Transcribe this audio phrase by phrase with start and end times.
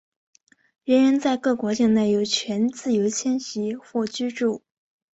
[0.83, 4.63] 人人在各国境内有权自由迁徙和居住。